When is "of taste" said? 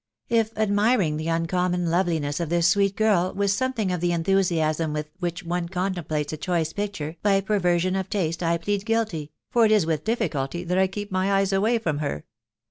7.95-8.41